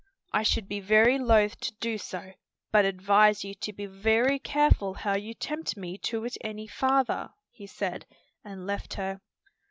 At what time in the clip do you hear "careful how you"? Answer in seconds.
4.39-5.35